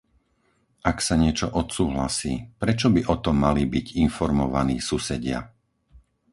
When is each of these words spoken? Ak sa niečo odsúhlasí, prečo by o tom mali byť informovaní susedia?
Ak 0.89 0.97
sa 1.07 1.13
niečo 1.21 1.45
odsúhlasí, 1.61 2.33
prečo 2.61 2.87
by 2.95 3.01
o 3.05 3.15
tom 3.25 3.35
mali 3.45 3.63
byť 3.75 3.87
informovaní 4.05 4.77
susedia? 4.89 5.39